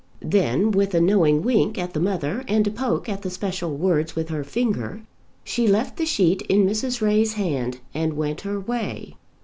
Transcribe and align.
Then, 0.23 0.71
with 0.71 0.95
a 0.95 0.99
knowing 0.99 1.43
wink 1.43 1.77
at 1.77 1.93
the 1.93 1.99
mother, 1.99 2.43
and 2.47 2.65
a 2.65 2.71
poke 2.71 3.07
at 3.07 3.21
the 3.21 3.29
special 3.29 3.75
words 3.77 4.15
with 4.15 4.29
her 4.29 4.43
finger, 4.43 5.03
she 5.43 5.67
left 5.67 5.97
the 5.97 6.07
sheet 6.07 6.41
in 6.49 6.65
Mrs. 6.65 7.01
Ray's 7.01 7.33
hand, 7.33 7.81
and 7.93 8.13
went 8.13 8.41
her 8.41 8.59
way. 8.59 9.17